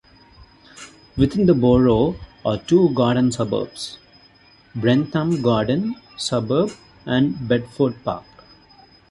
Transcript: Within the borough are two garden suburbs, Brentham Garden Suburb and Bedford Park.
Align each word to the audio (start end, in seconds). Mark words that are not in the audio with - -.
Within 1.15 1.45
the 1.45 1.53
borough 1.53 2.15
are 2.43 2.57
two 2.57 2.89
garden 2.95 3.31
suburbs, 3.31 3.99
Brentham 4.73 5.43
Garden 5.43 5.95
Suburb 6.17 6.71
and 7.05 7.47
Bedford 7.47 8.03
Park. 8.03 8.25